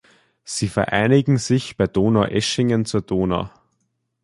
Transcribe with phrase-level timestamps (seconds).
[0.43, 3.51] Sie vereinigen sich bei Donaueschingen zur Donau.